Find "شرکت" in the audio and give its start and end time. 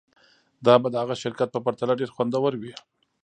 1.23-1.49